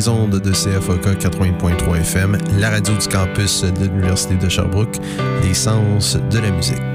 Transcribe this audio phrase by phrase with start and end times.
[0.00, 4.98] Les ondes de CFOK 80.3 FM, la radio du campus de l'Université de Sherbrooke,
[5.42, 6.89] les sens de la musique.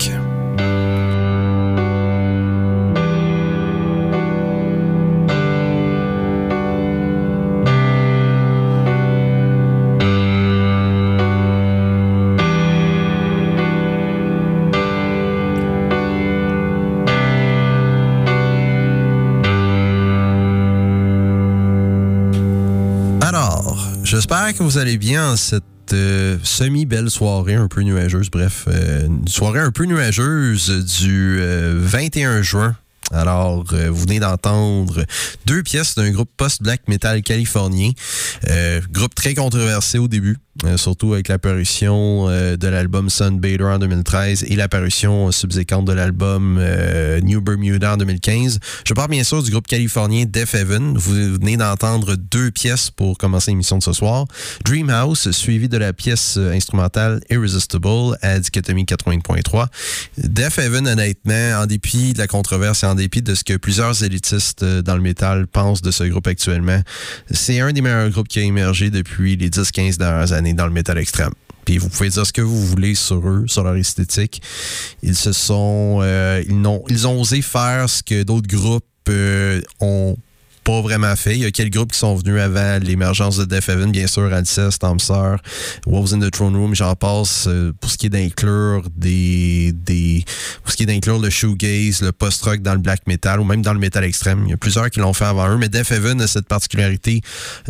[24.57, 28.29] Que vous allez bien en cette euh, semi-belle soirée un peu nuageuse.
[28.29, 30.69] Bref, euh, une soirée un peu nuageuse
[30.99, 32.75] du 21 euh, juin
[33.11, 35.05] alors, vous venez d'entendre
[35.45, 37.91] deux pièces d'un groupe post-black metal californien.
[38.91, 40.37] Groupe très controversé au début,
[40.77, 46.61] surtout avec l'apparition de l'album Sunbather en 2013 et l'apparition subséquente de l'album
[47.23, 48.59] New Bermuda en 2015.
[48.85, 50.97] Je parle bien sûr du groupe californien Death Heaven.
[50.97, 54.25] Vous venez d'entendre deux pièces pour commencer l'émission de ce soir.
[54.63, 59.67] Dream House, suivi de la pièce instrumentale Irresistible à Dichotomie 80.3.
[60.17, 64.03] Death Heaven, honnêtement, en dépit de la controverse et en dépit de ce que plusieurs
[64.03, 66.81] élitistes euh, dans le métal pensent de ce groupe actuellement,
[67.31, 70.73] c'est un des meilleurs groupes qui a émergé depuis les 10-15 dernières années dans le
[70.73, 71.31] métal extrême.
[71.65, 74.41] Puis vous pouvez dire ce que vous voulez sur eux, sur leur esthétique.
[75.01, 79.61] Ils se sont, euh, ils, ont, ils ont osé faire ce que d'autres groupes euh,
[79.79, 80.15] ont
[80.65, 81.35] pas vraiment fait.
[81.35, 84.33] Il y a quelques groupes qui sont venus avant l'émergence de Death Heaven, bien sûr,
[84.33, 85.35] Alcest, Stomper,
[85.85, 90.25] Wolves in the Throne Room, j'en passe euh, pour ce qui est d'inclure des, des.
[90.63, 93.61] pour ce qui est d'inclure le shoegaze, le post-rock dans le black metal ou même
[93.61, 94.41] dans le metal extrême.
[94.45, 97.21] Il y a plusieurs qui l'ont fait avant eux, mais Death Heaven a cette particularité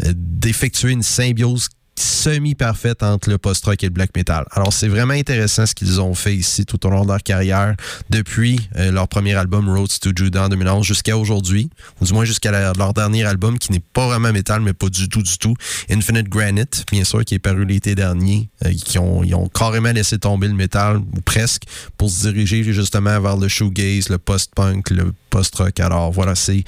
[0.05, 4.45] euh, d'effectuer une symbiose semi-parfaite entre le post-rock et le black metal.
[4.51, 7.75] Alors, c'est vraiment intéressant ce qu'ils ont fait ici tout au long de leur carrière,
[8.09, 11.69] depuis euh, leur premier album Roads to Judah en 2011 jusqu'à aujourd'hui,
[12.01, 15.07] ou du moins jusqu'à leur dernier album qui n'est pas vraiment metal, mais pas du
[15.07, 15.55] tout, du tout.
[15.89, 19.91] Infinite Granite, bien sûr, qui est paru l'été dernier, euh, qui ont, ils ont carrément
[19.91, 21.63] laissé tomber le metal, ou presque,
[21.97, 25.79] pour se diriger justement vers le shoegaze, le post-punk, le post-rock.
[25.79, 26.63] Alors, voilà, c'est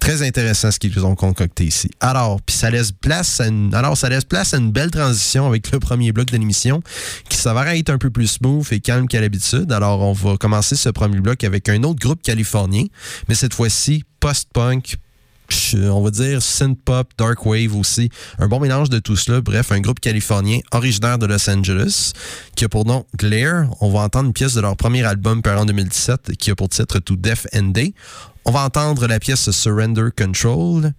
[0.00, 1.90] très intéressant ce qu'ils ont concocté ici.
[2.00, 5.46] Alors, puis ça laisse place à une, alors, ça laisse place à une belle transition
[5.46, 6.82] avec le premier bloc de l'émission
[7.28, 9.72] qui s'avère être un peu plus smooth et calme qu'à l'habitude.
[9.72, 12.84] Alors, on va commencer ce premier bloc avec un autre groupe californien,
[13.28, 14.96] mais cette fois-ci post-punk,
[15.74, 18.10] on va dire synth-pop, dark wave aussi.
[18.38, 19.40] Un bon mélange de tout cela.
[19.40, 22.12] Bref, un groupe californien originaire de Los Angeles
[22.56, 23.66] qui a pour nom Glare.
[23.80, 26.68] On va entendre une pièce de leur premier album paru en 2017 qui a pour
[26.68, 27.94] titre To Death and Day.
[28.44, 30.92] On va entendre la pièce Surrender Control.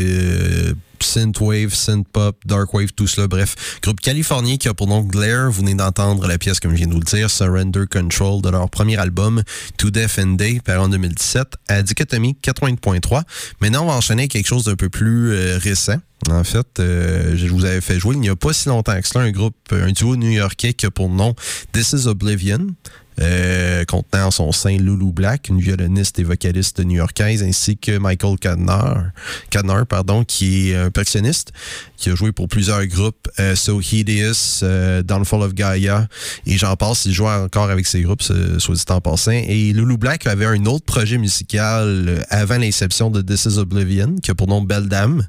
[1.00, 3.28] synthwave, synthpop, darkwave, tout cela.
[3.28, 5.50] Bref, groupe californien qui a pour nom Glare.
[5.50, 8.50] Vous venez d'entendre la pièce, comme je viens de vous le dire, Surrender Control de
[8.50, 9.42] leur premier album,
[9.78, 13.22] To Death and Day, paru en 2017, à Dichotomie 80.3.
[13.60, 15.96] Maintenant, on va enchaîner avec quelque chose d'un peu plus euh, récent.
[16.30, 19.06] En fait, euh, je vous avais fait jouer il n'y a pas si longtemps que
[19.06, 21.34] cela un groupe, un duo new-yorkais qui a pour nom
[21.72, 22.66] This is Oblivion.
[23.20, 28.38] Euh, contenant en son sein Lulu Black, une violoniste et vocaliste new-yorkaise, ainsi que Michael
[28.38, 29.10] Cadner,
[29.50, 31.52] Cadner pardon, qui est un percussionniste,
[31.96, 36.06] qui a joué pour plusieurs groupes, euh, So Hideous, euh, Downfall of Gaia,
[36.46, 39.32] et j'en passe, il joue encore avec ces groupes, soit dit en passant.
[39.32, 44.30] Et Lulu Black avait un autre projet musical avant l'inception de This is Oblivion, qui
[44.30, 45.26] a pour nom Beldam.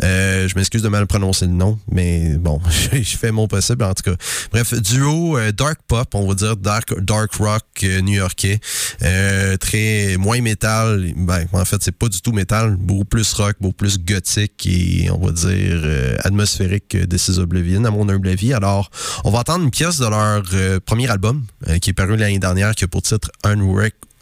[0.00, 2.60] je m'excuse de mal prononcer le nom, mais bon,
[2.92, 4.16] je fais mon possible en tout cas.
[4.52, 8.60] Bref, duo dark pop, on va dire dark, dark rock euh, new-yorkais.
[9.02, 11.12] Euh, très moins métal.
[11.16, 12.76] Ben, en fait, c'est pas du tout métal.
[12.76, 17.38] Beaucoup plus rock, beaucoup plus gothique et on va dire euh, atmosphérique que This is
[17.38, 18.52] Oblivion, à mon humble avis.
[18.52, 18.90] Alors,
[19.24, 20.42] on va entendre une pièce de leur
[20.82, 21.44] premier album
[21.80, 23.30] qui est paru l'année dernière, qui a pour titre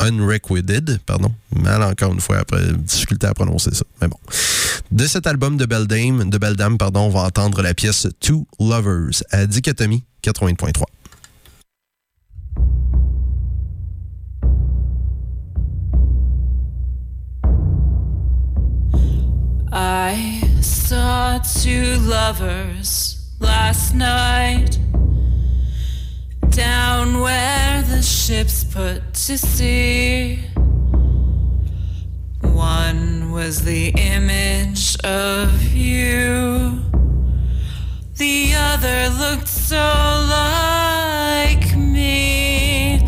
[0.00, 1.32] Unrequited, pardon.
[1.54, 3.84] Mal encore une fois, après, difficulté à prononcer ça.
[4.00, 4.18] Mais bon.
[4.90, 9.22] De cet album de Beldame, de Beldame, pardon, on va entendre la pièce Two Lovers
[9.30, 10.84] à Dichotomie 80.3.
[19.96, 24.76] I saw two lovers last night
[26.48, 30.40] down where the ships put to sea.
[32.40, 36.80] One was the image of you,
[38.16, 39.86] the other looked so
[40.28, 43.00] like me.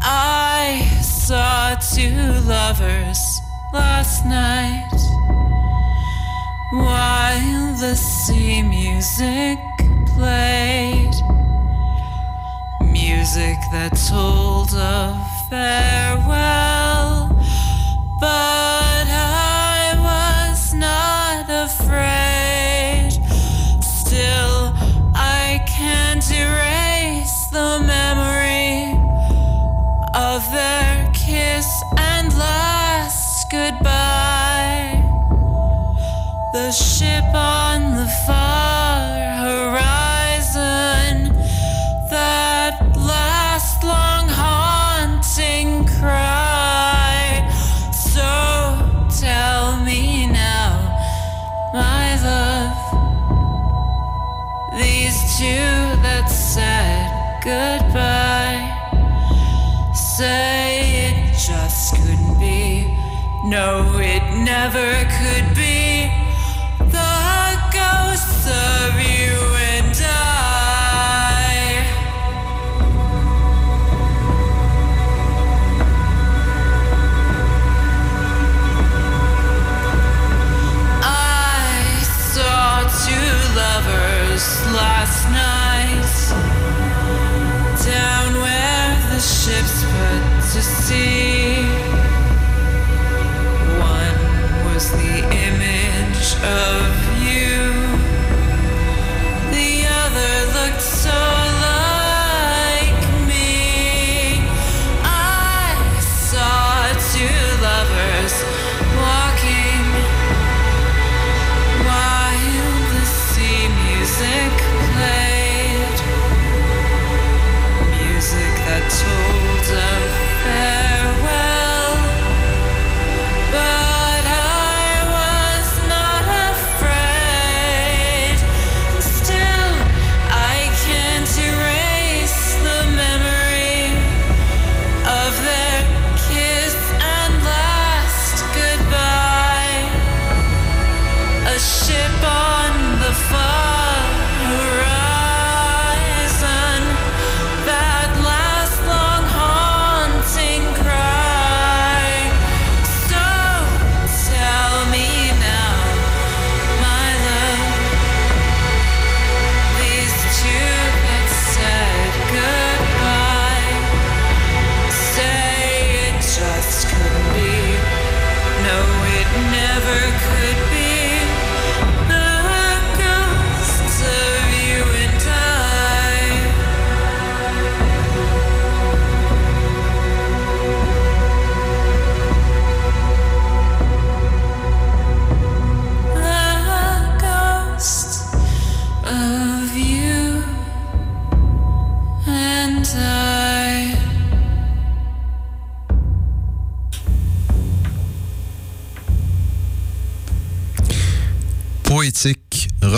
[0.00, 3.18] I saw two lovers
[3.74, 4.79] last night
[9.20, 9.58] music
[10.16, 11.14] played.
[12.80, 15.14] Music that told of
[15.50, 15.99] farewell,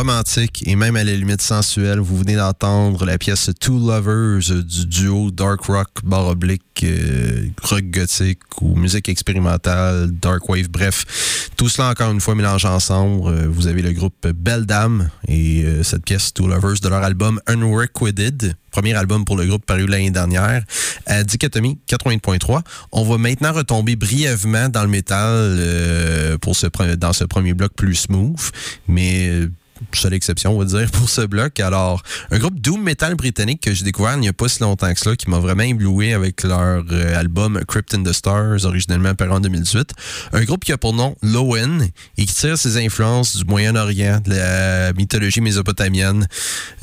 [0.02, 2.00] romantique et même à la limite sensuelle.
[2.00, 7.84] Vous venez d'entendre la pièce Two Lovers du duo Dark Rock, barre oblique, euh, rock
[7.84, 11.50] gothique ou musique expérimentale, dark wave, bref.
[11.56, 13.28] Tout cela encore une fois mélangé ensemble.
[13.28, 17.04] Euh, vous avez le groupe Belle Dame et euh, cette pièce Two Lovers de leur
[17.04, 20.64] album Unrequited premier album pour le groupe paru l'année dernière,
[21.04, 22.62] à Dichotomie 80.3.
[22.92, 27.96] On va maintenant retomber brièvement dans le métal pour ce, dans ce premier bloc plus
[27.96, 28.40] smooth,
[28.88, 29.46] mais
[29.92, 31.60] seule exception, on va dire, pour ce bloc.
[31.60, 34.92] Alors, un groupe doom metal britannique que j'ai découvert il n'y a pas si longtemps
[34.92, 39.14] que cela, qui m'a vraiment ébloui avec leur euh, album Crypt in the Stars, originellement
[39.14, 39.92] paru en 2018.
[40.32, 44.30] Un groupe qui a pour nom Lowen et qui tire ses influences du Moyen-Orient, de
[44.30, 46.26] la mythologie mésopotamienne,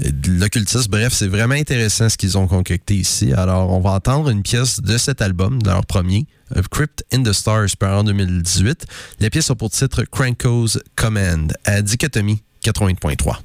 [0.06, 0.90] euh, de l'occultisme.
[0.90, 3.34] Bref, c'est vraiment intéressant ce qu'ils ont concocté ici.
[3.34, 7.24] Alors, on va entendre une pièce de cet album, de leur premier, euh, Crypt in
[7.24, 8.86] the Stars, paru en 2018.
[9.20, 13.44] La pièce a pour titre Cranko's Command, à Dichotomie 80.3.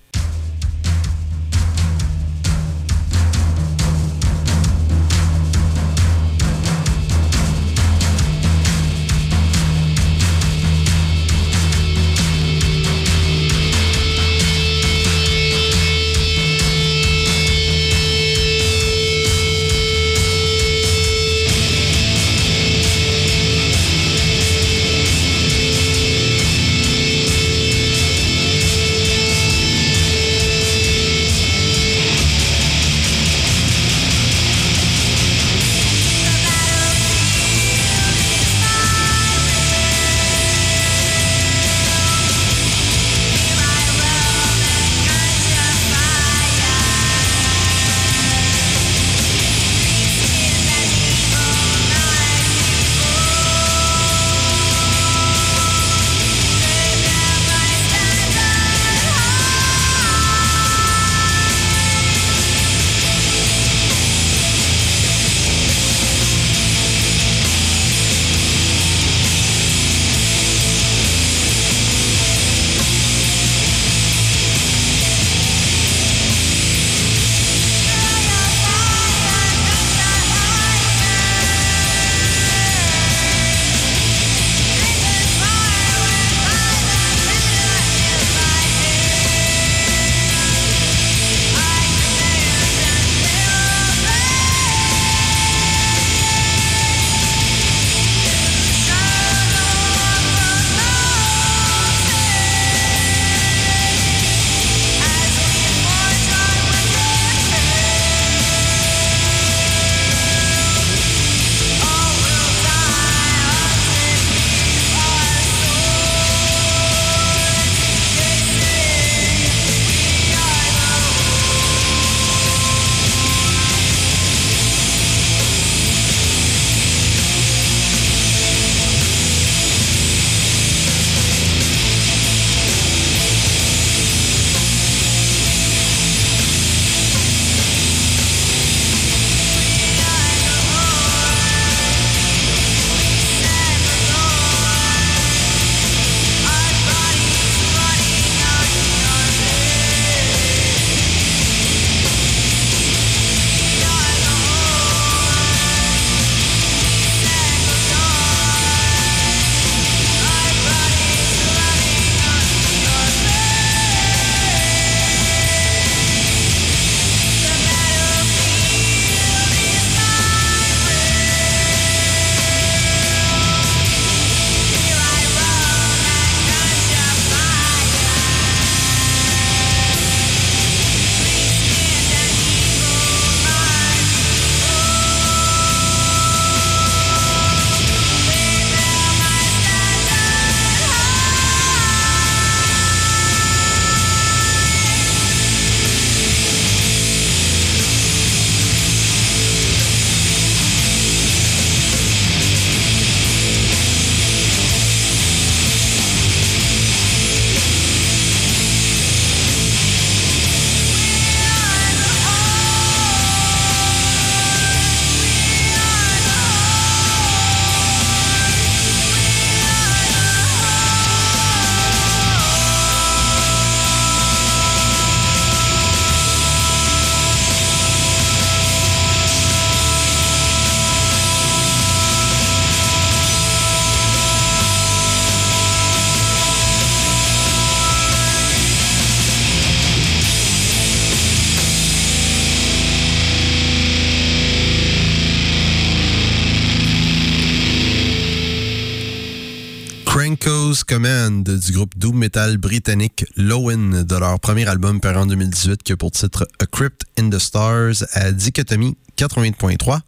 [251.66, 255.96] du groupe doom metal britannique Lowen de leur premier album paru en 2018 qui a
[255.96, 260.00] pour titre A Crypt in the Stars à Dichotomie 88.3.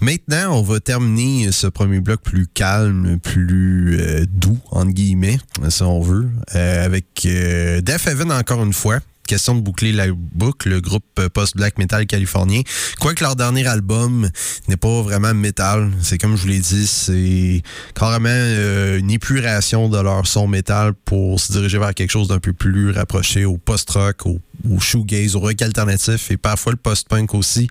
[0.00, 5.82] Maintenant, on va terminer ce premier bloc plus calme, plus euh, doux, entre guillemets, si
[5.82, 10.68] on veut, euh, avec euh, Death Heaven encore une fois question de boucler la boucle,
[10.68, 12.62] le groupe post-black metal californien.
[13.00, 14.28] Quoique leur dernier album
[14.68, 17.62] n'est pas vraiment metal, c'est comme je vous l'ai dit, c'est
[17.94, 22.38] carrément euh, une épuration de leur son metal pour se diriger vers quelque chose d'un
[22.38, 24.40] peu plus rapproché au post-rock, au,
[24.80, 27.68] shoegaze, au rock alternatif et parfois le post-punk aussi.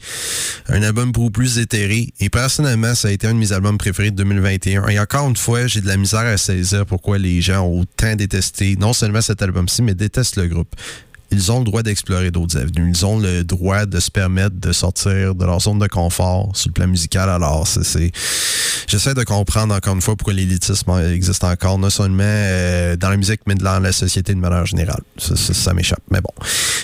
[0.68, 2.14] Un album beaucoup plus éthéré.
[2.20, 4.88] Et personnellement, ça a été un de mes albums préférés de 2021.
[4.88, 8.16] Et encore une fois, j'ai de la misère à saisir pourquoi les gens ont autant
[8.16, 10.76] détesté non seulement cet album-ci, mais détestent le groupe
[11.32, 12.92] ils ont le droit d'explorer d'autres avenues.
[12.94, 16.70] Ils ont le droit de se permettre de sortir de leur zone de confort sur
[16.70, 17.30] le plan musical.
[17.30, 18.12] Alors, c'est,
[18.88, 23.18] j'essaie de comprendre encore une fois pourquoi l'élitisme existe encore, non seulement euh, dans la
[23.18, 25.02] musique, mais dans la société de manière générale.
[25.18, 26.04] Ça, m'échappe.
[26.12, 26.34] Mais bon.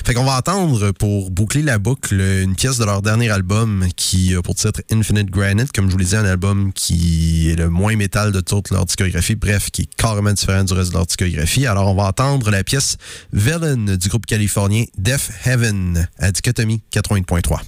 [0.08, 4.34] Fait qu'on va entendre, pour boucler la boucle, une pièce de leur dernier album qui
[4.36, 5.74] a pour titre Infinite Granite.
[5.74, 8.86] Comme je vous l'ai dit, un album qui est le moins métal de toute leur
[8.86, 9.36] discographie.
[9.36, 11.66] Bref, qui est carrément différent du reste de leur discographie.
[11.66, 12.96] Alors, on va entendre la pièce
[13.34, 17.60] Villain du groupe californien Death Heaven à Dichotomie 80.3.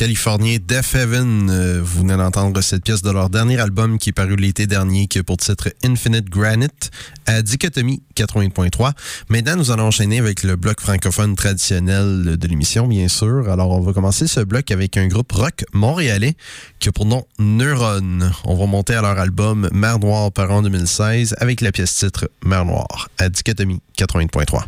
[0.00, 1.50] californien Death Heaven.
[1.50, 5.08] Euh, vous venez d'entendre cette pièce de leur dernier album qui est paru l'été dernier,
[5.08, 6.90] qui a pour titre Infinite Granite,
[7.26, 8.92] à Dichotomie 80.3.
[9.28, 13.50] Maintenant, nous allons enchaîner avec le bloc francophone traditionnel de l'émission, bien sûr.
[13.50, 16.32] Alors, on va commencer ce bloc avec un groupe rock montréalais
[16.78, 18.30] qui a pour nom Neuron.
[18.44, 22.30] On va monter à leur album Mer Noire par an 2016 avec la pièce titre
[22.42, 24.62] Mer Noire, à Dichotomie 80.3.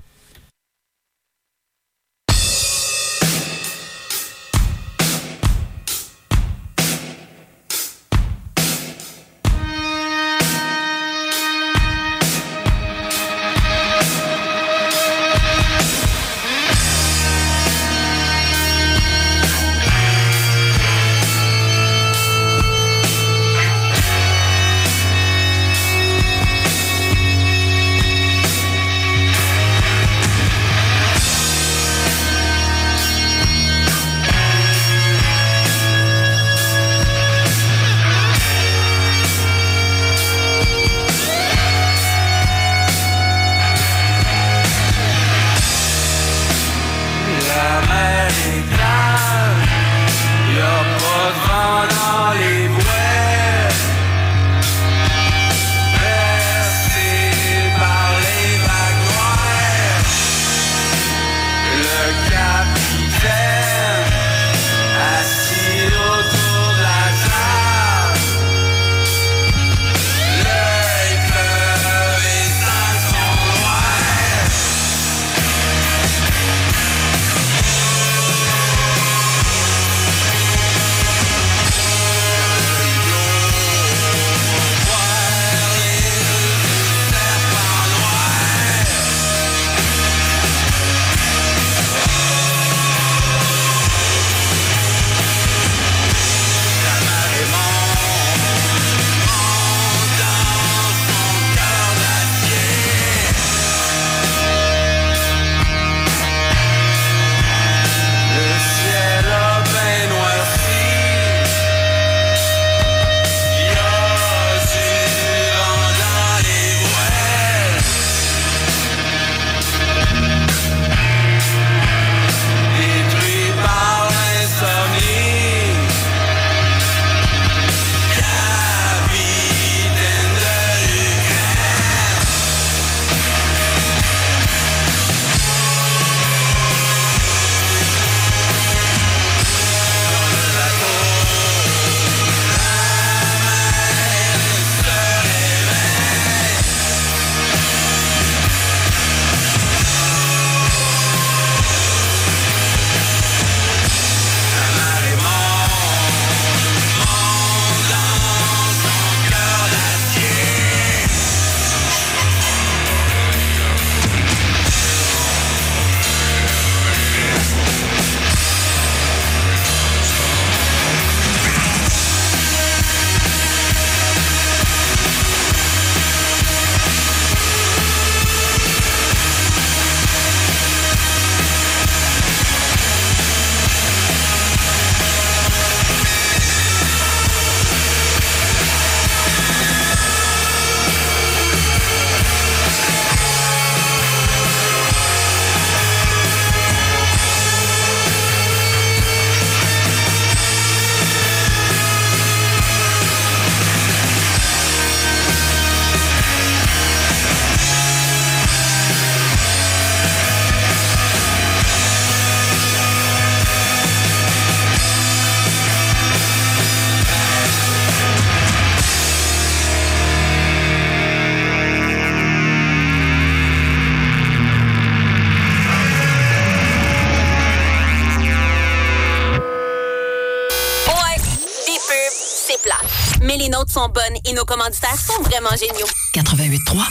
[233.72, 235.88] sont bonnes et nos commanditaires sont vraiment géniaux.
[236.14, 236.84] 88.3,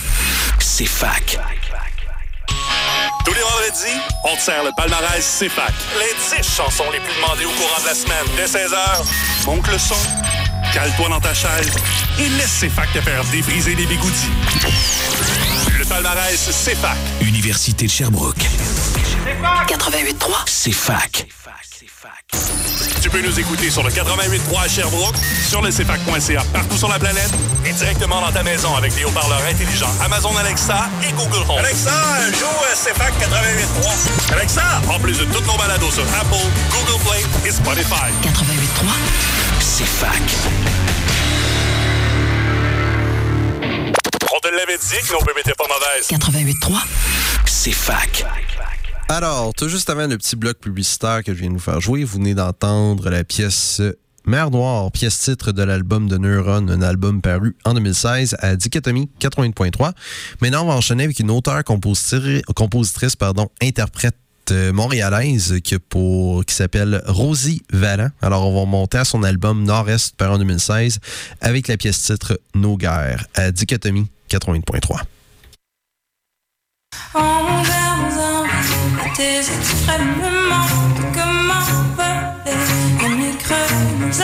[0.59, 1.37] c'est fac.
[3.23, 5.73] Tous les vendredis, on te sert le palmarès CFAC.
[5.99, 8.25] Les 10 chansons les plus demandées au courant de la semaine.
[8.35, 9.95] Dès 16h, monte le son,
[10.73, 11.71] cale-toi dans ta chaise
[12.17, 14.31] et laisse CFAC te faire débriser les bigoudis.
[15.77, 16.97] Le palmarès CFAC.
[17.21, 18.47] Université de Sherbrooke.
[19.67, 21.27] 88.3, c'est fac.
[23.01, 25.15] Tu peux nous écouter sur le 88.3 à Sherbrooke,
[25.47, 27.31] sur le CFAC.ca partout sur la planète
[27.65, 31.59] et directement dans ta maison avec des haut-parleurs intelligents Amazon Alexa et Google Home.
[31.59, 31.91] Alexa,
[32.31, 34.33] joue CFAC 88.3.
[34.33, 38.11] Alexa, en plus de toutes nos balados sur Apple, Google Play et Spotify.
[38.23, 38.91] 88.3,
[39.59, 40.21] c'est fac.
[44.33, 46.07] On te l'avait dit que nos bébés étaient pas mauvaises.
[46.09, 46.73] 88.3,
[47.45, 48.25] c'est fac.
[49.09, 52.03] Alors, tout juste avant le petit bloc publicitaire que je viens de vous faire jouer,
[52.03, 53.81] vous venez d'entendre la pièce
[54.25, 59.09] Mer Noire, pièce titre de l'album de Neuron, un album paru en 2016 à Dichotomie
[59.19, 59.93] 80.3.
[60.41, 64.15] Maintenant, on va enchaîner avec une auteure, compositrice, pardon, interprète
[64.51, 65.75] euh, montréalaise qui
[66.47, 68.09] s'appelle Rosie Vallant.
[68.21, 70.99] Alors, on va monter à son album Nord-Est paru en 2016
[71.41, 75.01] avec la pièce titre Nos guerres à Dichotomie 80.3.
[79.21, 80.65] Tes extrêmement
[81.13, 81.65] comment
[81.95, 84.19] voler et mes creux nous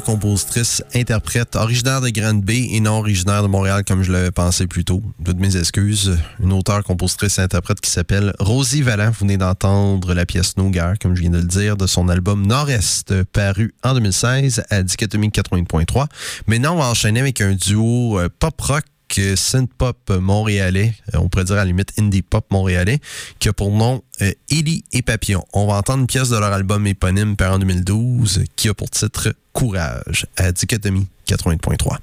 [0.00, 4.66] Compositrice, interprète, originaire de Grande Bay et non originaire de Montréal comme je l'avais pensé
[4.66, 5.02] plus tôt.
[5.24, 6.18] Toutes mes excuses.
[6.42, 9.10] Une auteure, compositrice, interprète qui s'appelle Rosie Vallant.
[9.10, 12.08] Vous venez d'entendre la pièce No Guerre, comme je viens de le dire, de son
[12.08, 16.06] album Nord-Est, paru en 2016 à Dichotomie 80.3.
[16.46, 18.84] Maintenant, on va enchaîner avec un duo euh, pop-rock
[19.18, 22.98] euh, synth-pop montréalais, euh, on pourrait dire à la limite indie-pop montréalais,
[23.38, 25.44] qui a pour nom euh, Ellie et Papillon.
[25.52, 28.90] On va entendre une pièce de leur album éponyme paru en 2012 qui a pour
[28.90, 31.98] titre Courage à Dichotomie 80.3.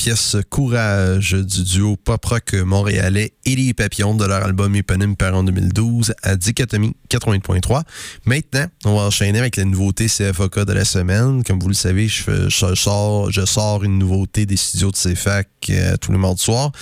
[0.00, 5.44] pièce Courage du duo pop-rock montréalais et les papillons de leur album éponyme par en
[5.44, 7.82] 2012 à Dichotomie 80.3.
[8.24, 11.44] Maintenant, on va enchaîner avec la nouveauté CFOK de la semaine.
[11.44, 16.18] Comme vous le savez, je sors une nouveauté des studios de CFAC euh, tous les
[16.18, 16.72] mardis soirs.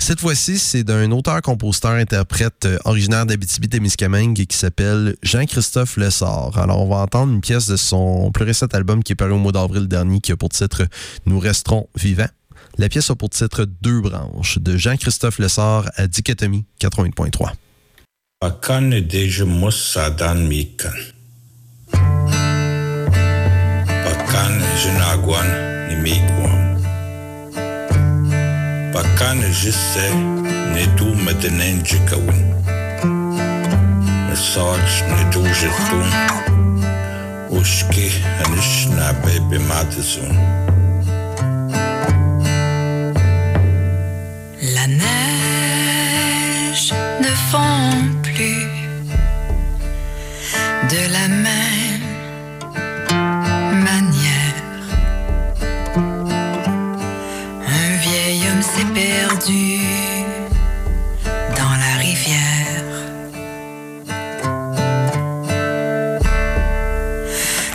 [0.00, 6.58] Cette fois-ci, c'est d'un auteur-compositeur-interprète euh, originaire d'Abitibi-Témiscamingue qui s'appelle Jean-Christophe Lessard.
[6.58, 9.38] Alors, on va entendre une pièce de son plus récent album qui est paru au
[9.38, 10.88] mois d'avril dernier qui a pour titre
[11.26, 12.26] Nous resterons vivants.
[12.78, 17.52] La pièce a pour titre Deux branches de Jean-Christophe Lessard à Dichotomie 80.3.
[18.38, 20.92] Pakan deja musadan mikan.
[24.04, 25.48] Pakan jinagwan
[25.88, 26.76] ni mikwan.
[28.92, 30.12] Pakan jisse
[30.74, 32.44] ne du medenen jikawin.
[34.28, 36.08] Mesaj ne du jetun.
[37.56, 38.12] Ushki
[38.44, 40.75] anish na bebe matizun.
[44.88, 47.90] Neige ne fond
[48.22, 48.70] plus
[50.92, 52.04] de la même
[53.82, 54.54] manière.
[57.66, 59.80] Un vieil homme s'est perdu
[61.56, 62.86] dans la rivière.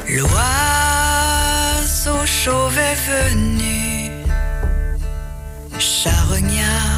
[0.07, 4.12] L'oiseau chauve est venu
[5.78, 6.91] charognard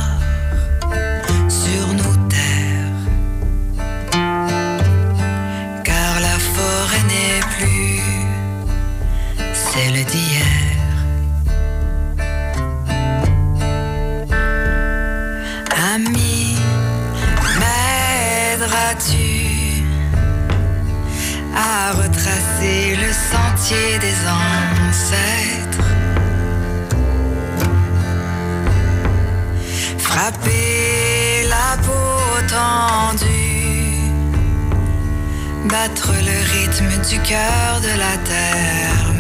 [21.56, 25.90] à retracer le sentier des ancêtres?
[29.98, 34.12] Frapper la peau tendue,
[35.70, 39.13] battre le rythme du cœur de la terre-mère.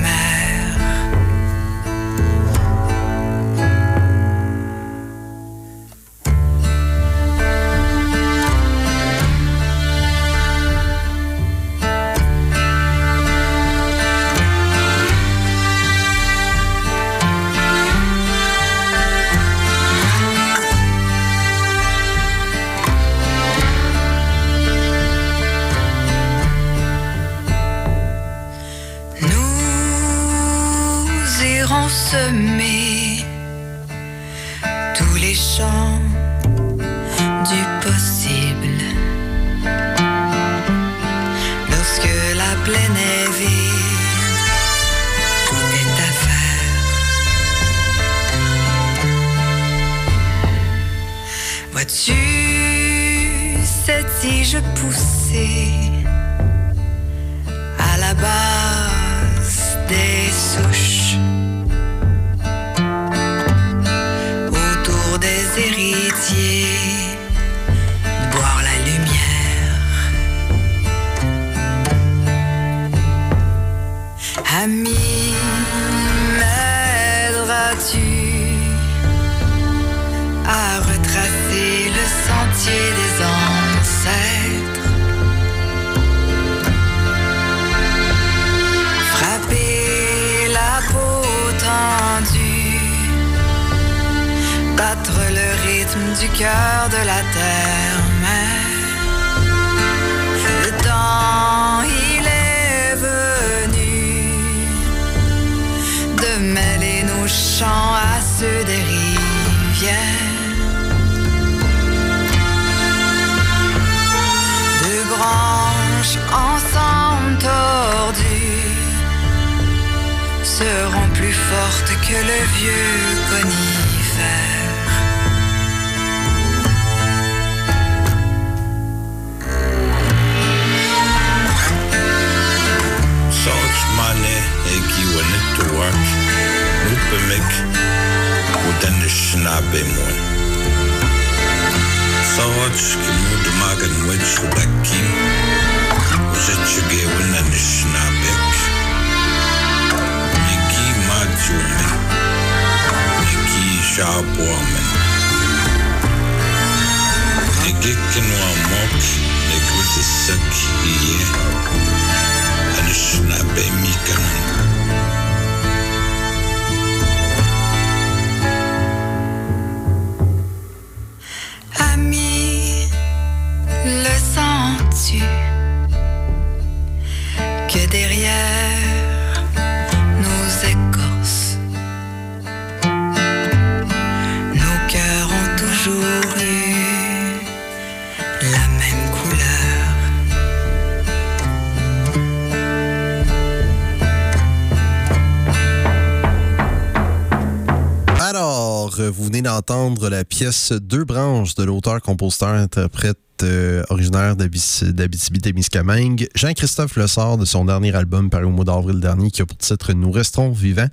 [199.44, 207.46] D'entendre la pièce Deux branches de l'auteur, compositeur, interprète euh, originaire d'Abitibi-Témiscamingue, Jean-Christophe Lessard de
[207.46, 210.88] son dernier album paru au mois d'avril dernier qui a pour titre Nous resterons vivants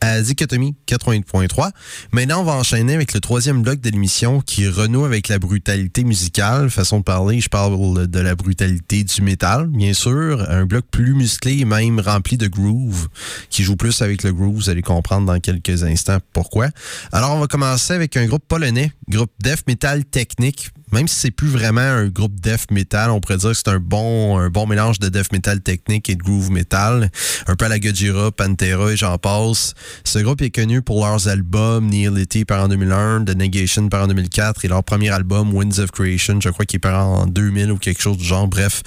[0.00, 1.70] à Dichotomie 88.3.
[2.12, 6.04] Maintenant, on va enchaîner avec le troisième bloc de l'émission qui renoue avec la brutalité
[6.04, 6.70] musicale.
[6.70, 10.44] Façon de parler, je parle de la brutalité du métal, bien sûr.
[10.50, 13.08] Un bloc plus musclé et même rempli de groove,
[13.50, 14.54] qui joue plus avec le groove.
[14.54, 16.68] Vous allez comprendre dans quelques instants pourquoi.
[17.12, 20.70] Alors, on va commencer avec un groupe polonais, groupe death metal technique.
[20.92, 23.80] Même si c'est plus vraiment un groupe death metal, on pourrait dire que c'est un
[23.80, 27.10] bon, un bon mélange de death metal technique et de groove metal.
[27.46, 29.74] Un peu à la Gojira, Pantera et j'en passe.
[30.04, 34.06] Ce groupe est connu pour leurs albums Nihility par en 2001, The Negation par en
[34.06, 37.72] 2004 et leur premier album Winds of Creation, je crois qu'il est par en 2000
[37.72, 38.46] ou quelque chose du genre.
[38.46, 38.82] Bref,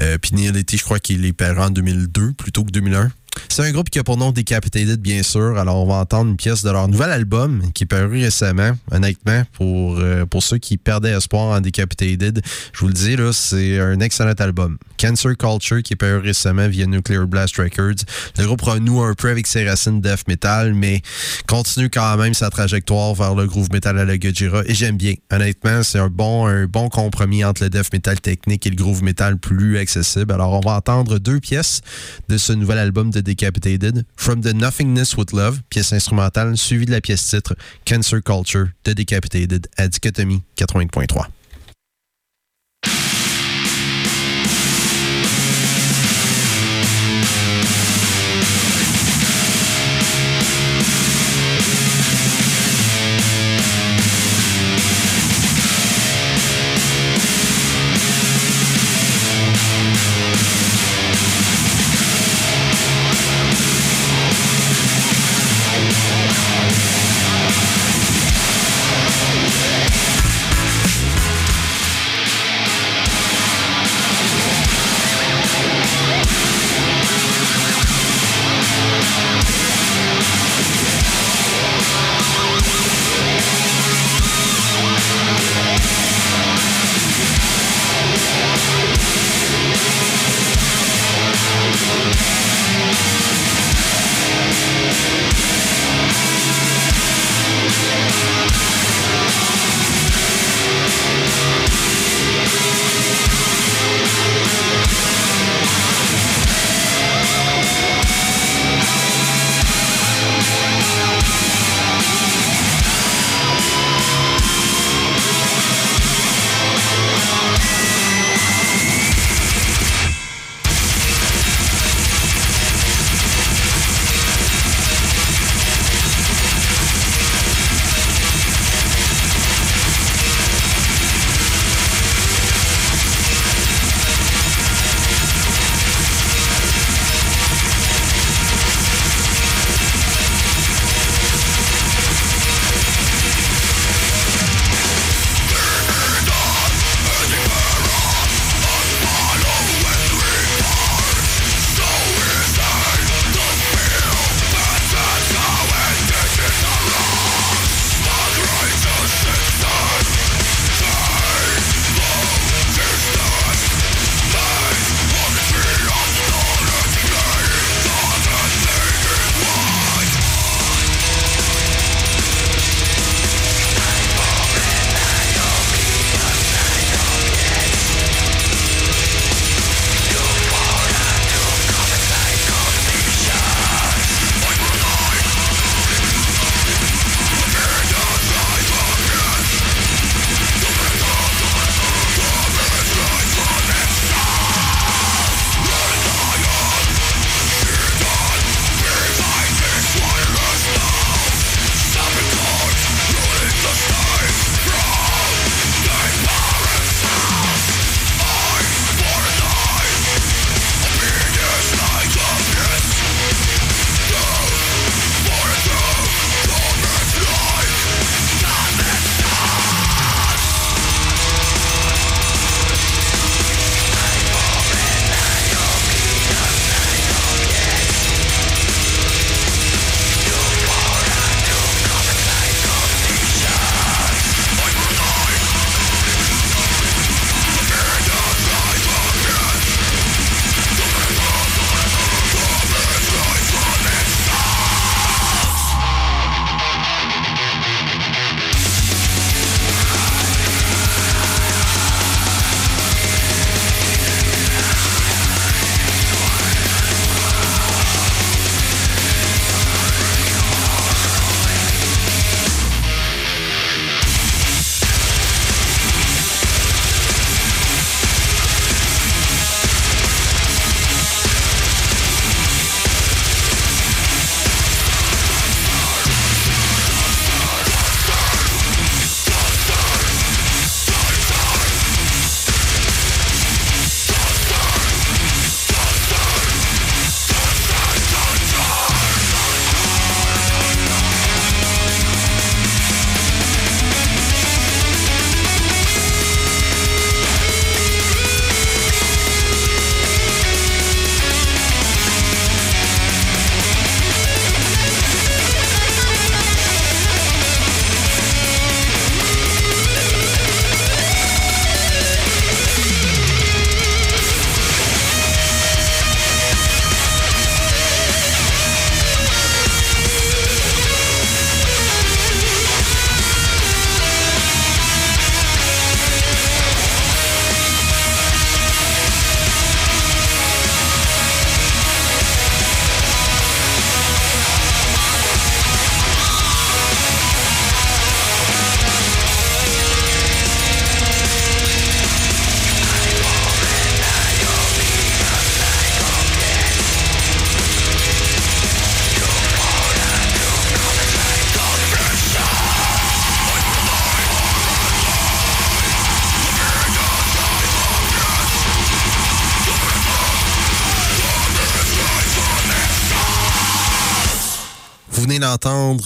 [0.00, 3.10] euh, puis Nihility, je crois qu'il est par en 2002 plutôt que 2001.
[3.48, 5.58] C'est un groupe qui a pour nom Decapitated, bien sûr.
[5.58, 8.72] Alors, on va entendre une pièce de leur nouvel album qui est paru récemment.
[8.90, 13.78] Honnêtement, pour, euh, pour ceux qui perdaient espoir en Decapitated, je vous le dis, c'est
[13.80, 14.78] un excellent album.
[14.98, 18.04] Cancer Culture qui est paru récemment via Nuclear Blast Records.
[18.38, 21.02] Le groupe renoue un peu avec ses racines death metal, mais
[21.46, 24.62] continue quand même sa trajectoire vers le groove metal à la Gojira.
[24.66, 25.14] Et j'aime bien.
[25.30, 29.02] Honnêtement, c'est un bon, un bon compromis entre le death metal technique et le groove
[29.02, 30.32] metal plus accessible.
[30.32, 31.80] Alors, on va entendre deux pièces
[32.28, 34.04] de ce nouvel album de Decapitated.
[34.16, 37.54] From the Nothingness with Love, pièce instrumentale, suivie de la pièce titre
[37.86, 41.26] Cancer Culture de Decapitated à Dichotomie 80.3.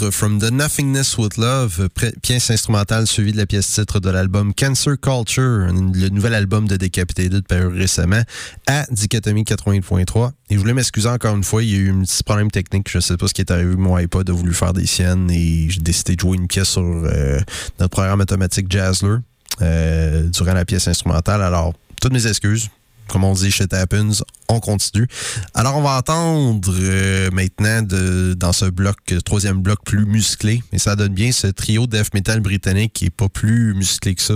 [0.00, 1.88] d'entendre From the Nothingness with Love,
[2.22, 6.76] pièce instrumentale suivie de la pièce titre de l'album Cancer Culture, le nouvel album de
[6.76, 8.22] Decapitated paru récemment
[8.66, 10.30] à Dichotomie 80.3.
[10.48, 12.90] Et je voulais m'excuser encore une fois, il y a eu un petit problème technique,
[12.90, 15.68] je sais pas ce qui est arrivé, mon iPod a voulu faire des siennes et
[15.68, 17.40] j'ai décidé de jouer une pièce sur euh,
[17.78, 19.16] notre programme automatique Jazzler
[19.60, 21.42] euh, durant la pièce instrumentale.
[21.42, 22.68] Alors, toutes mes excuses,
[23.10, 25.06] comme on dit shit happens, on continue.
[25.54, 30.78] Alors, on va entendre euh, maintenant de, dans ce bloc, troisième bloc plus musclé, et
[30.78, 34.34] ça donne bien ce trio death metal britannique qui est pas plus musclé que ça.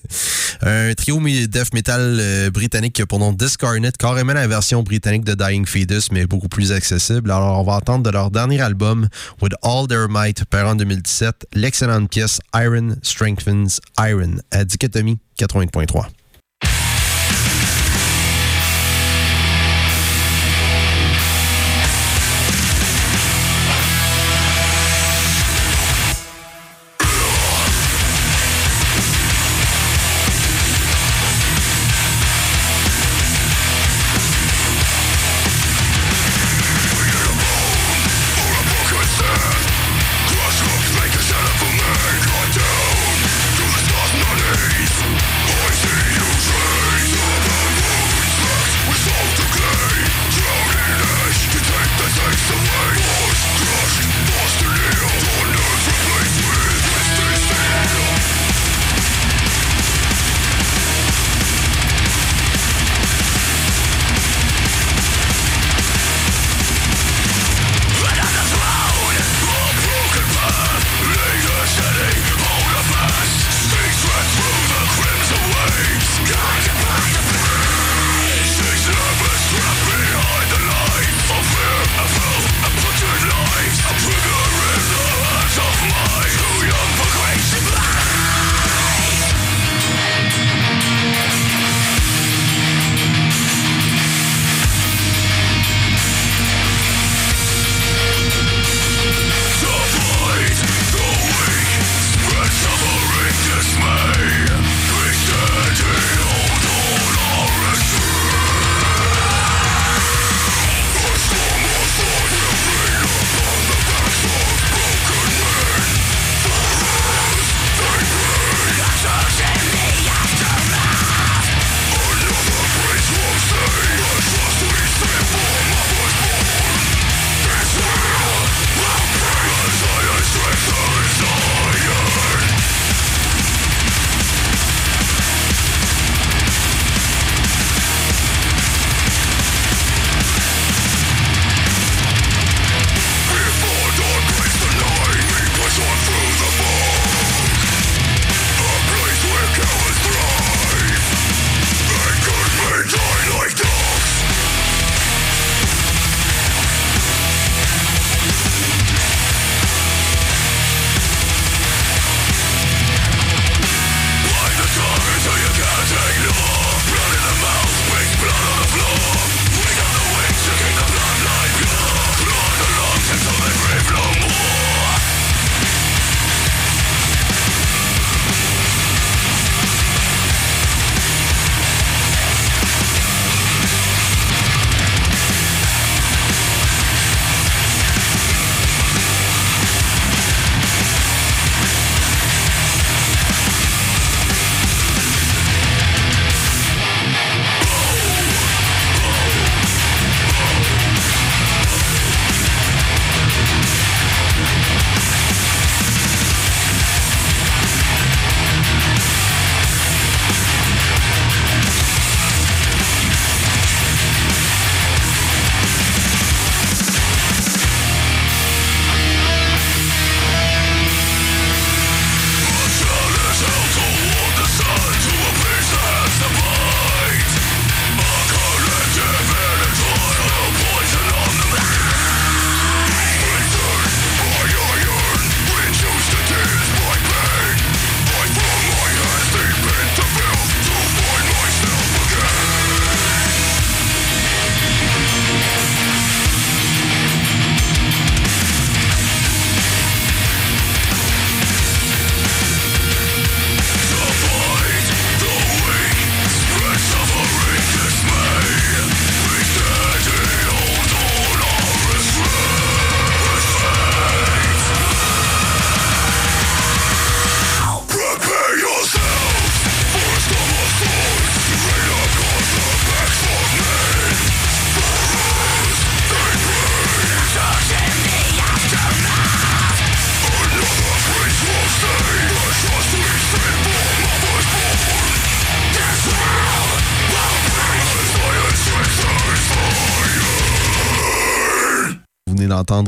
[0.62, 5.24] Un trio death metal euh, britannique qui a pour nom Discarnate, carrément la version britannique
[5.24, 7.30] de Dying Fetus, mais beaucoup plus accessible.
[7.30, 9.08] Alors, on va entendre de leur dernier album,
[9.42, 16.06] With All Their Might, par en 2017, l'excellente pièce Iron Strengthens Iron, à Dichotomie 80.3.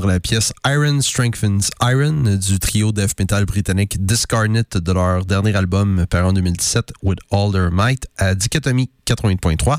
[0.06, 6.06] la pièce Iron Strengthens Iron du trio death metal britannique Discarnate de leur dernier album
[6.08, 9.78] paru en 2017 With All Their Might à Dichotomie 80.3.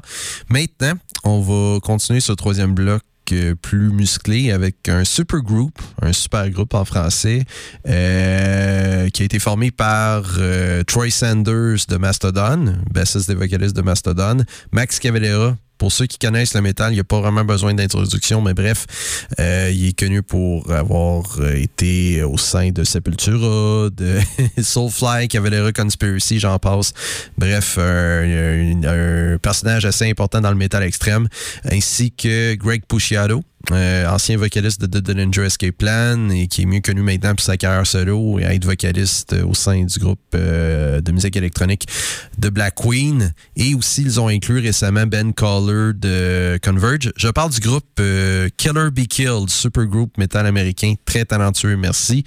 [0.49, 0.93] Maintenant,
[1.23, 3.01] on va continuer ce troisième bloc
[3.31, 7.43] euh, plus musclé avec un super group, un super groupe en français,
[7.87, 13.81] euh, qui a été formé par euh, Troy Sanders de Mastodon, bassiste des vocalistes de
[13.81, 17.73] Mastodon, Max Cavalera, pour ceux qui connaissent le métal, il n'y a pas vraiment besoin
[17.73, 18.85] d'introduction, mais bref,
[19.39, 24.19] euh, il est connu pour avoir euh, été au sein de Sepultura, de
[24.61, 26.93] Soulfly, Cavalera Conspiracy, j'en passe.
[27.37, 27.81] Bref, un,
[28.83, 31.27] un- un personnage assez important dans le métal extrême,
[31.71, 33.41] ainsi que Greg Puciato,
[33.71, 37.45] euh, ancien vocaliste de The Dillinger Escape Plan et qui est mieux connu maintenant pour
[37.45, 41.85] sa carrière solo et être vocaliste euh, au sein du groupe euh, de musique électronique
[42.37, 43.33] de Black Queen.
[43.57, 47.11] Et aussi, ils ont inclus récemment Ben Caller de Converge.
[47.15, 48.01] Je parle du groupe
[48.57, 52.23] Killer Be Killed, super groupe métal américain, très talentueux, merci,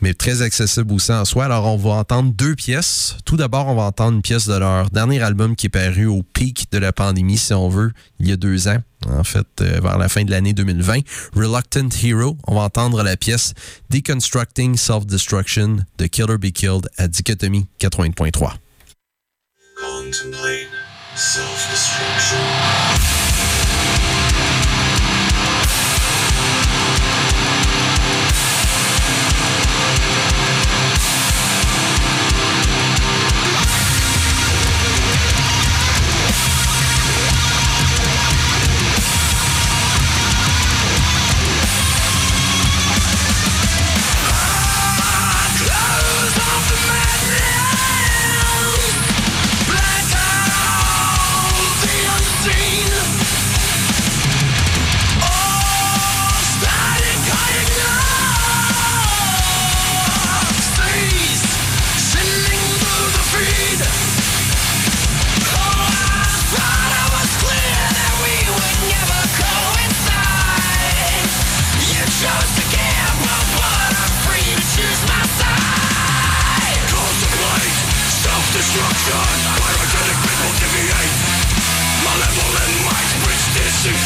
[0.00, 1.46] mais très accessible aussi en soi.
[1.46, 3.16] Alors, on va entendre deux pièces.
[3.24, 6.22] Tout d'abord, on va entendre une pièce de leur dernier album qui est paru au
[6.22, 8.78] pic de la pandémie, si on veut, il y a deux ans
[9.10, 11.00] en fait, euh, vers la fin de l'année 2020.
[11.34, 13.54] Reluctant Hero, on va entendre la pièce
[13.90, 18.54] Deconstructing Self-Destruction de Killer Be Killed à Dichotomie 80.3.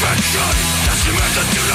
[0.01, 0.41] disinfection.
[0.87, 1.70] That's the method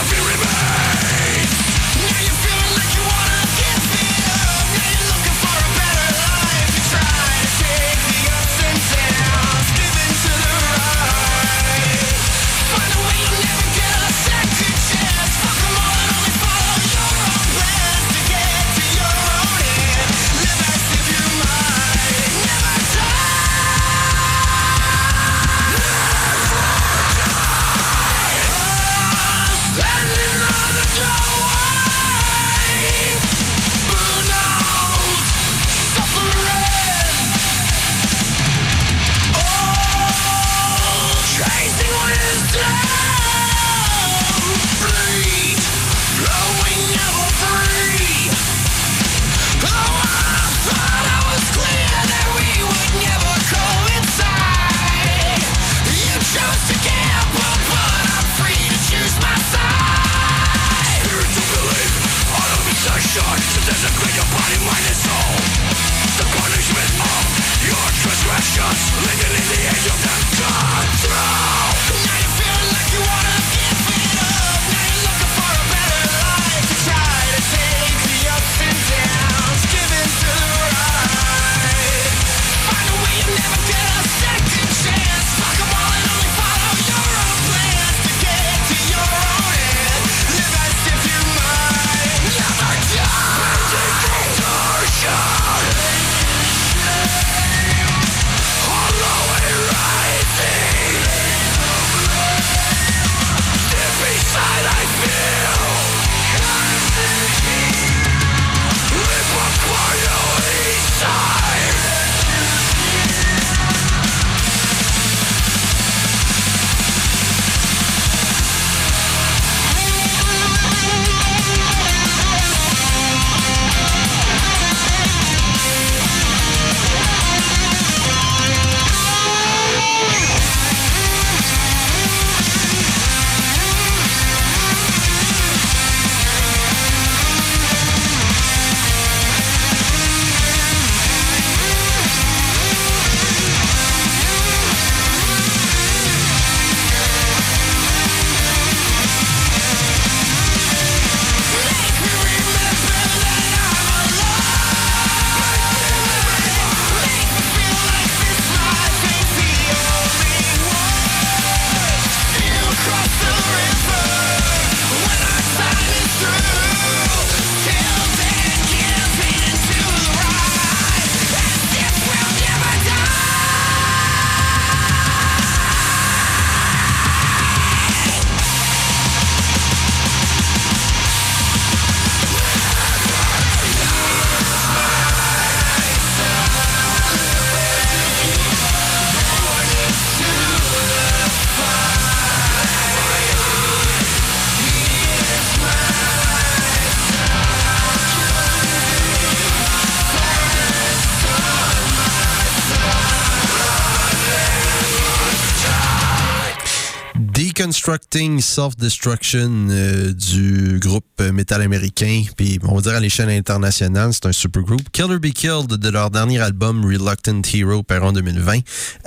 [207.85, 214.11] Deconstructing Self-Destruction euh, du groupe euh, métal américain, puis on va dire à l'échelle internationale,
[214.11, 214.89] c'est un super groupe.
[214.91, 218.61] Killer Be Killed de leur dernier album Reluctant Hero par en 2020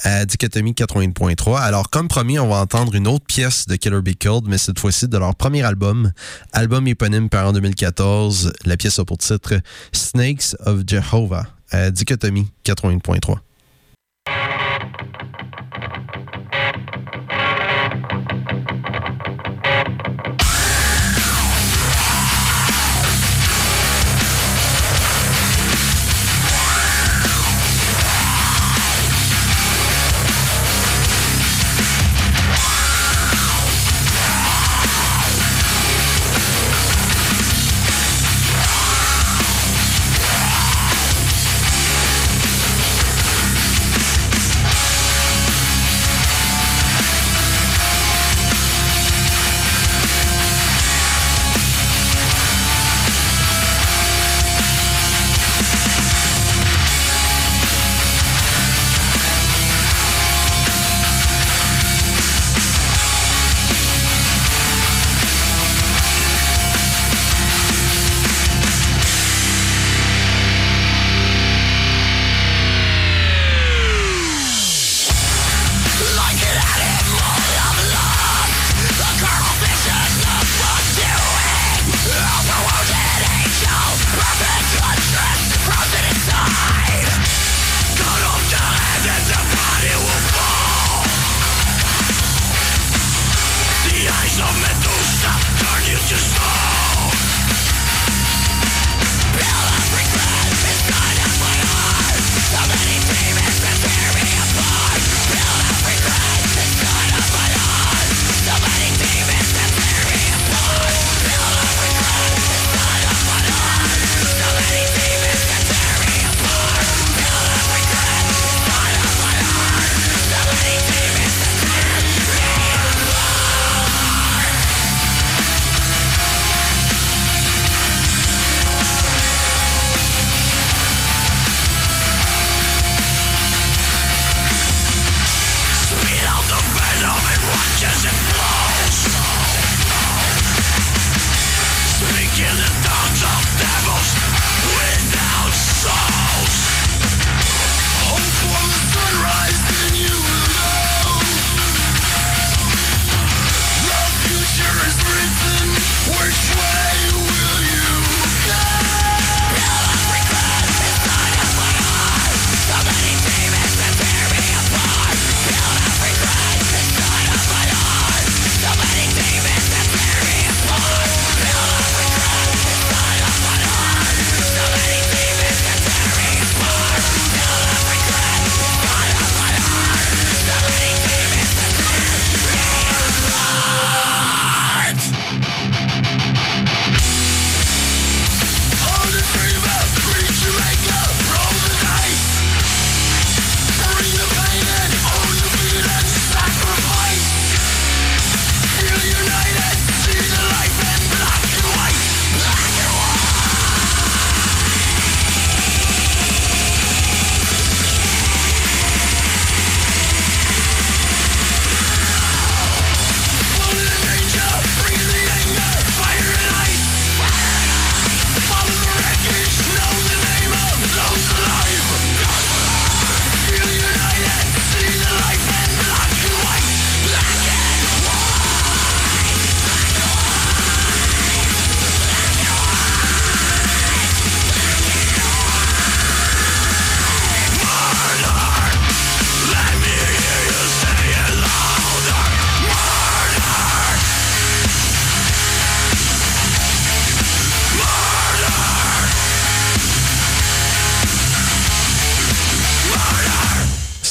[0.04, 1.58] à Dichotomie 80.3.
[1.58, 4.78] Alors comme promis, on va entendre une autre pièce de Killer Be Killed, mais cette
[4.78, 6.12] fois-ci de leur premier album,
[6.52, 8.52] album éponyme par en 2014.
[8.64, 9.54] La pièce a pour titre
[9.90, 13.38] Snakes of Jehovah à Dichotomie 80.3.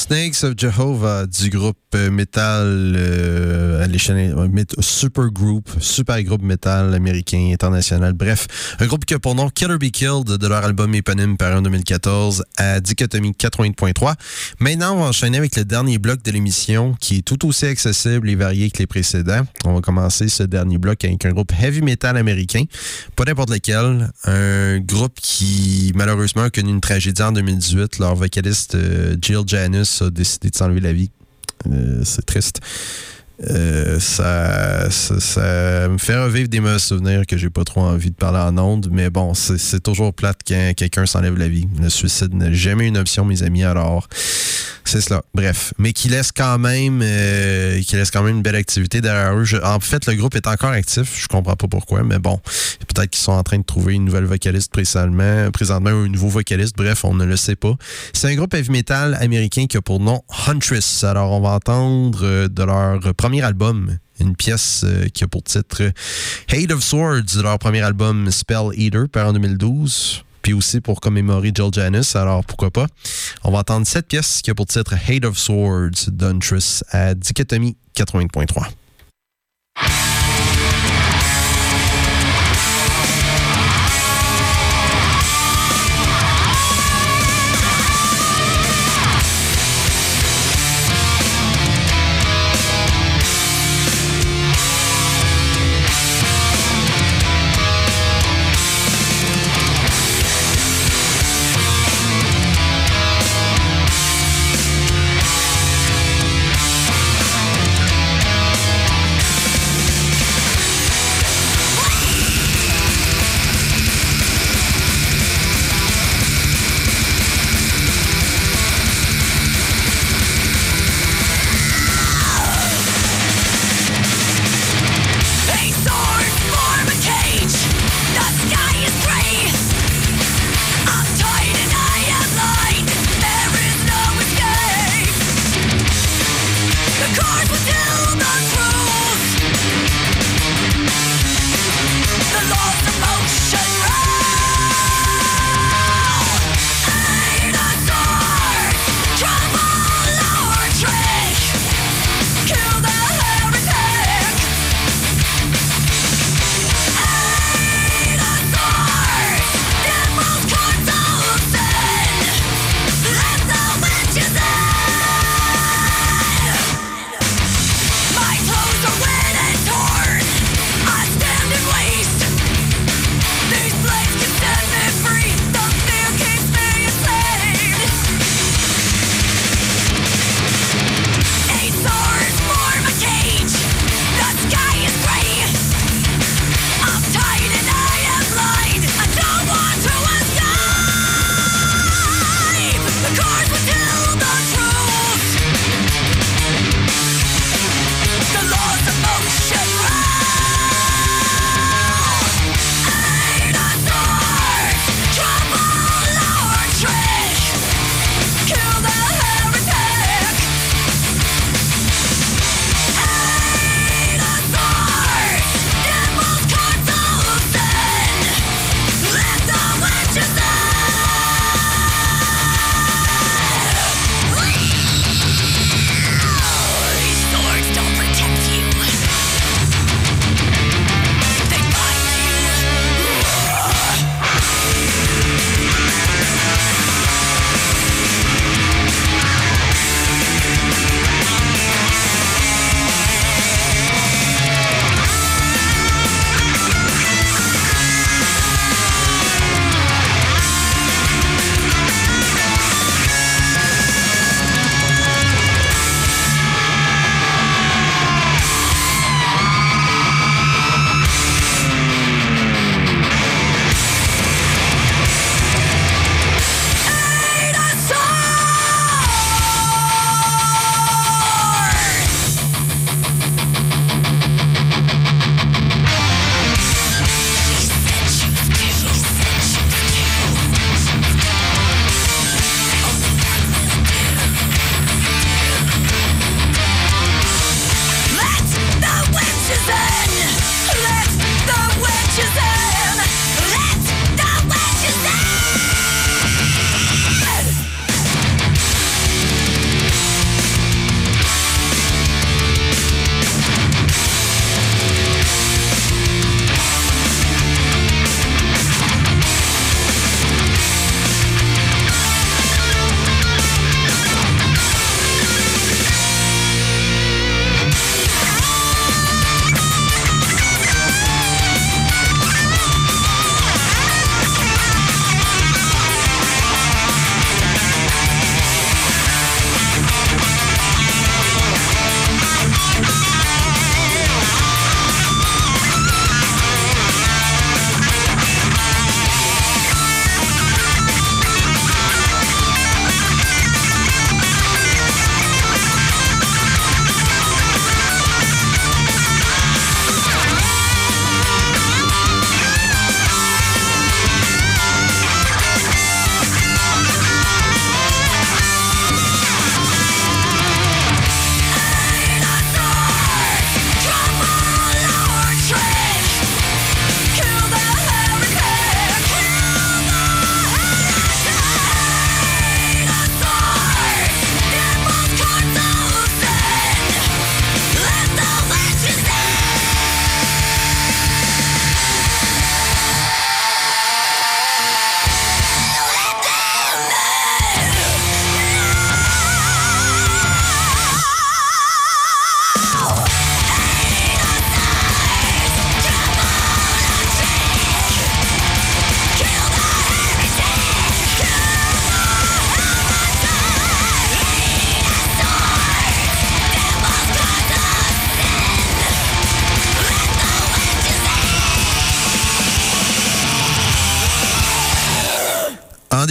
[0.08, 3.86] Snakes of Jehovah du groupe euh, metal euh,
[4.80, 8.14] super group, super groupe metal américain international.
[8.14, 8.48] Bref,
[8.80, 11.62] un groupe qui a pour nom Killer Be Killed de leur album éponyme paru en
[11.62, 14.14] 2014 à Dichotomie 80.3.
[14.60, 18.30] Maintenant, on va enchaîner avec le dernier bloc de l'émission qui est tout aussi accessible
[18.30, 19.42] et varié que les précédents.
[19.66, 22.64] On va commencer ce dernier bloc avec un groupe heavy metal américain,
[23.18, 28.00] pas n'importe lequel, un groupe qui malheureusement a connu une tragédie en 2018.
[28.00, 31.12] Leur vocaliste euh, Jill Janus a décidé de s'enlever la vie.
[31.72, 32.62] Euh, c'est triste.
[33.50, 34.88] Euh, ça,
[35.90, 38.90] me fait revivre des mauvais souvenirs que j'ai pas trop envie de parler en ondes,
[38.92, 41.68] mais bon, c'est toujours plate quand quelqu'un s'enlève la vie.
[41.80, 44.08] Le suicide n'est jamais une option, mes amis, alors
[44.88, 45.22] c'est cela.
[45.34, 49.38] Bref, mais qui laisse quand même euh, qui laisse quand même une belle activité derrière
[49.38, 49.46] eux.
[49.64, 52.40] En fait, le groupe est encore actif, je comprends pas pourquoi, mais bon,
[52.88, 56.30] peut-être qu'ils sont en train de trouver une nouvelle vocaliste présentement, présentement ou un nouveau
[56.30, 57.76] vocaliste, bref, on ne le sait pas.
[58.14, 61.04] C'est un groupe heavy metal américain qui a pour nom Huntress.
[61.04, 65.44] Alors, on va entendre euh, de leur premier album une pièce euh, qui a pour
[65.44, 65.92] titre
[66.50, 70.24] Hate of Swords, de leur premier album Spell Eater, paru en 2012.
[70.48, 72.88] Puis aussi pour commémorer Jill Janis, alors pourquoi pas.
[73.44, 77.76] On va entendre cette pièce qui a pour titre Hate of Swords d'Huntress à Dichotomie
[77.94, 78.70] 80.3.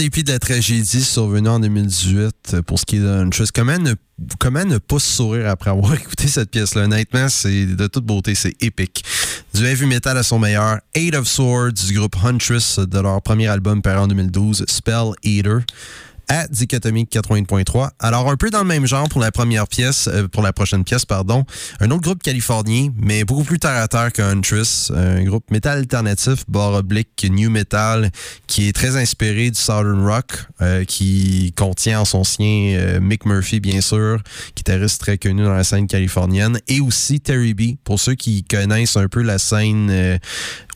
[0.07, 3.93] dépit de la tragédie survenue en 2018 euh, pour ce qui est d'Untress, comment ne,
[4.39, 6.83] comment ne pas sourire après avoir écouté cette pièce-là?
[6.83, 9.03] Honnêtement, c'est de toute beauté, c'est épique.
[9.53, 13.47] Du heavy metal à son meilleur, Eight of Swords du groupe Huntress de leur premier
[13.47, 15.59] album paru en 2012, Spell Eater
[16.27, 17.89] à Dichotomie 80.3.
[17.99, 20.83] Alors, un peu dans le même genre pour la première pièce, euh, pour la prochaine
[20.83, 21.45] pièce, pardon.
[21.79, 24.41] Un autre groupe californien, mais beaucoup plus terre à terre qu'un.
[24.95, 28.11] Un groupe métal alternatif, barre oblique, new metal,
[28.45, 33.25] qui est très inspiré du Southern Rock, euh, qui contient en son sien euh, Mick
[33.25, 34.21] Murphy, bien sûr,
[34.55, 38.97] guitariste très connu dans la scène californienne, et aussi Terry B, pour ceux qui connaissent
[38.97, 40.17] un peu la scène euh,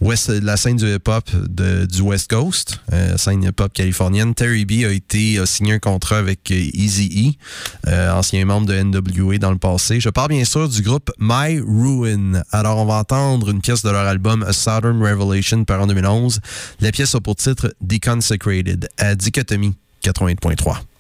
[0.02, 4.34] West, la scène du hip-hop du West Coast, euh, scène hip-hop californienne.
[4.34, 7.38] Terry B a été signé un contrat avec Easy
[7.88, 10.00] E, ancien membre de NWA dans le passé.
[10.00, 12.42] Je parle bien sûr du groupe My Ruin.
[12.52, 16.40] Alors on va entendre une pièce de leur album A Southern Revelation par en 2011.
[16.80, 20.91] La pièce a pour titre Deconsecrated à Dichotomie 88.3.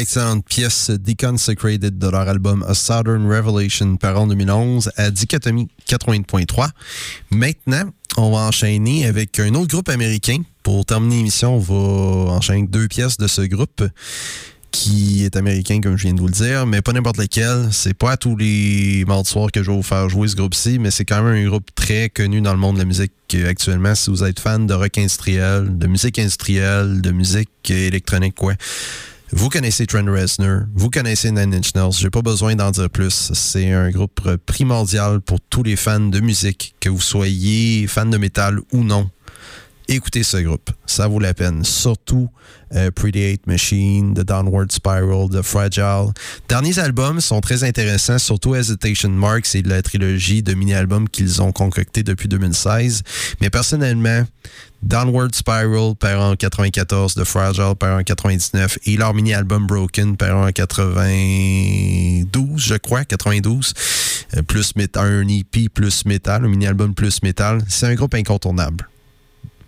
[0.00, 6.70] l'excellente pièce Deconsecrated de leur album A Southern Revelation par en 2011 à Dichotomie 80.3.
[7.30, 7.82] Maintenant,
[8.16, 10.38] on va enchaîner avec un autre groupe américain.
[10.62, 13.84] Pour terminer l'émission, on va enchaîner deux pièces de ce groupe
[14.70, 17.68] qui est américain, comme je viens de vous le dire, mais pas n'importe lequel.
[17.70, 20.90] C'est pas tous les mardis soirs que je vais vous faire jouer ce groupe-ci, mais
[20.90, 23.94] c'est quand même un groupe très connu dans le monde de la musique euh, actuellement.
[23.94, 28.54] Si vous êtes fan de rock industriel, de musique industrielle, de musique électronique, quoi.
[29.32, 33.30] Vous connaissez Trent Reznor, vous connaissez Nine Inch Nails, j'ai pas besoin d'en dire plus.
[33.32, 38.18] C'est un groupe primordial pour tous les fans de musique, que vous soyez fan de
[38.18, 39.08] métal ou non
[39.90, 40.70] écoutez ce groupe.
[40.86, 41.64] Ça vaut la peine.
[41.64, 42.30] Surtout
[42.74, 46.12] euh, Pretty Hate Machine, The Downward Spiral, The Fragile.
[46.48, 51.50] Derniers albums sont très intéressants, surtout Hesitation Mark, c'est la trilogie de mini-albums qu'ils ont
[51.50, 53.02] concocté depuis 2016.
[53.40, 54.24] Mais personnellement,
[54.82, 60.36] Downward Spiral par en 94, The Fragile par en 99 et leur mini-album Broken par
[60.36, 62.26] en 92,
[62.56, 63.74] je crois, 92,
[64.36, 67.60] euh, plus un EP plus métal, un mini-album plus métal.
[67.68, 68.86] C'est un groupe incontournable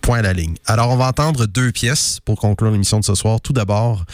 [0.03, 0.57] point à la ligne.
[0.67, 3.41] Alors, on va entendre deux pièces pour conclure l'émission de ce soir.
[3.41, 4.05] Tout d'abord,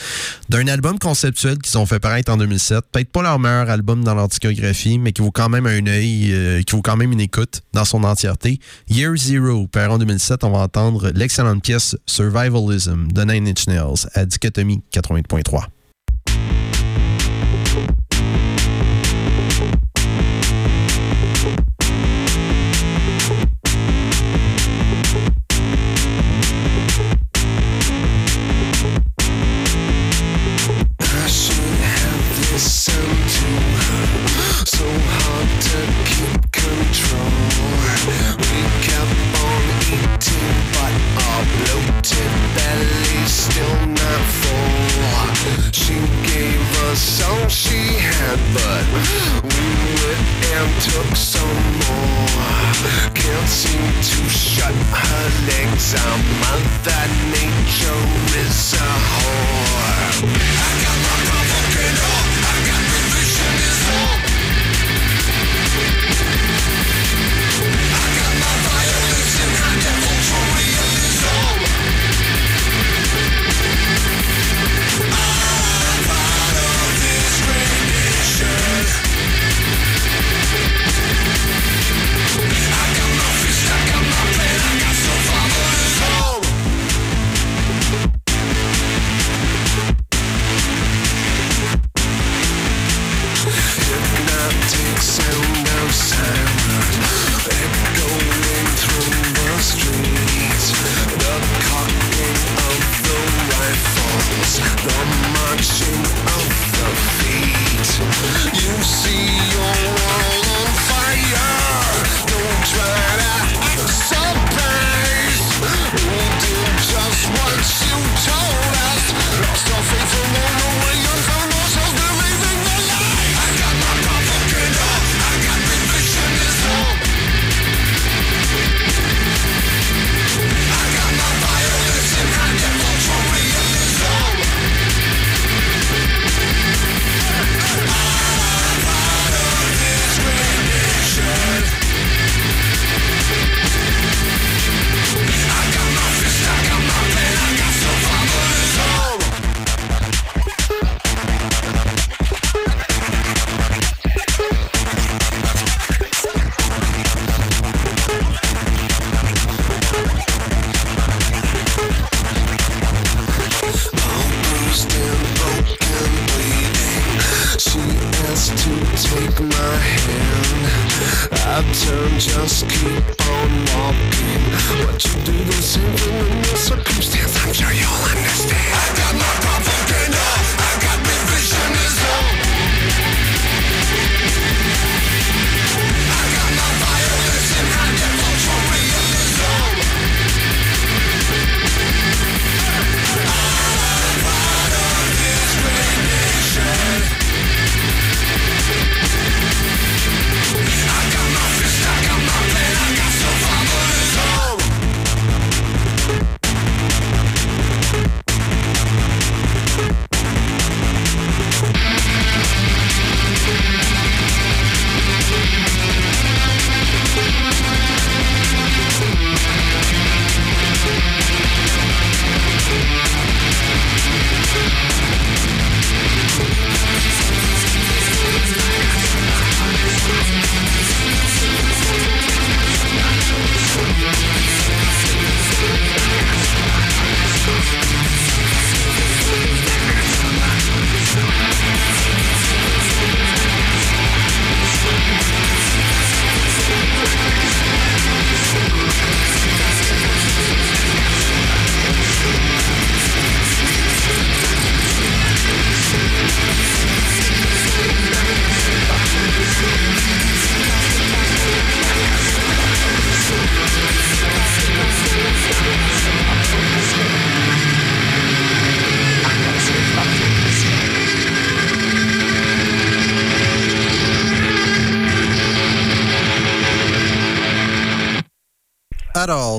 [0.49, 2.85] d'un album conceptuel qu'ils ont fait paraître en 2007.
[2.93, 6.63] Peut-être pas leur meilleur album dans l'anticographie, mais qui vaut quand même un œil, euh,
[6.63, 8.61] qui vaut quand même une écoute dans son entièreté.
[8.89, 14.07] Year Zero, paru en 2007, on va entendre l'excellente pièce Survivalism de Nine Inch Nails
[14.15, 15.65] à Dichotomie 80.3.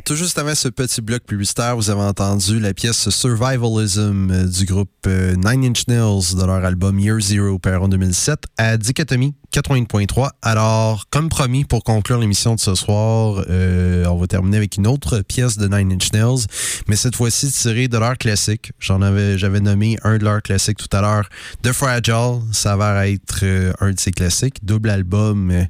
[0.10, 4.66] tout juste avant ce petit bloc publicitaire, vous avez entendu la pièce Survivalism euh, du
[4.66, 10.30] groupe Nine Inch Nails de leur album Year Zero, paru en 2007, à Dichotomie 80.3.
[10.42, 14.86] Alors, comme promis, pour conclure l'émission de ce soir, euh, on va terminer avec une
[14.86, 16.46] autre pièce de Nine Inch Nails,
[16.88, 18.72] mais cette fois-ci tirée de leur classique.
[18.80, 21.30] J'en avais, j'avais nommé un de leurs classiques tout à l'heure,
[21.64, 22.42] The Fragile.
[22.52, 24.64] Ça va être euh, un de ses classiques.
[24.64, 25.64] Double album, euh,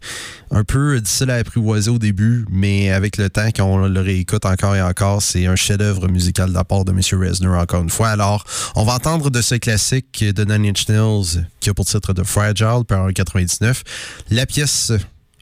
[0.51, 4.75] un peu difficile à apprivoiser au début, mais avec le temps qu'on le réécoute encore
[4.75, 6.99] et encore, c'est un chef-d'œuvre musical de la part de M.
[7.19, 8.09] Reznor, encore une fois.
[8.09, 8.43] Alors,
[8.75, 12.23] on va entendre de ce classique de Nine Inch Nails, qui a pour titre de
[12.23, 13.83] Fragile, par en 99.
[14.31, 14.93] La pièce,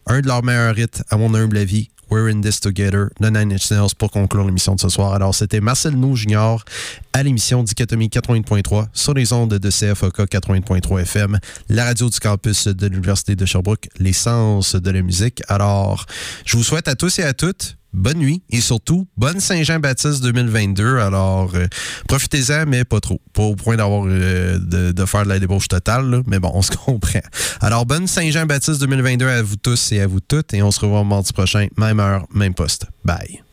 [0.07, 3.51] un de leurs meilleurs hits, à mon humble avis, We're in this together, de Nine
[3.51, 5.13] Inch Nails, pour conclure l'émission de ce soir.
[5.13, 6.63] Alors, c'était Marcel Nou Junior
[7.13, 11.37] à l'émission Dichotomie 80.3 sur les ondes de CFOK 80.3 FM,
[11.69, 15.43] la radio du campus de l'Université de Sherbrooke, l'essence de la musique.
[15.49, 16.05] Alors,
[16.45, 20.99] je vous souhaite à tous et à toutes bonne nuit et surtout bonne Saint-Jean-Baptiste 2022.
[20.99, 21.67] Alors, euh,
[22.07, 23.19] profitez-en, mais pas trop.
[23.33, 26.61] Pas au point d'avoir euh, de, faire de la débauche totale, là, mais bon, on
[26.61, 27.19] se comprend.
[27.61, 31.03] Alors, bonne Saint-Jean-Baptiste 2022 à vous tous et à vous toutes et on se revoit
[31.03, 32.85] mardi prochain, même heure, même poste.
[33.03, 33.46] Bye.